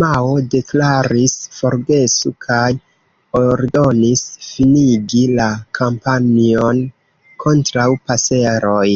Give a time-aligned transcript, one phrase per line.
[0.00, 2.66] Mao deklaris "forgesu", kaj
[3.40, 5.50] ordonis finigi la
[5.82, 6.86] kampanjon
[7.48, 8.90] kontraŭ paseroj.